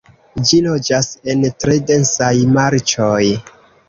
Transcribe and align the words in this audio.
Ĝi 0.51 0.59
loĝas 0.67 1.09
en 1.33 1.43
tre 1.63 1.75
densaj 1.89 2.31
marĉoj. 2.57 3.23